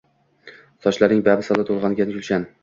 Sochlaring 0.85 1.21
bamisli 1.27 1.67
to’lg’angan 1.69 2.17
gulshan. 2.17 2.51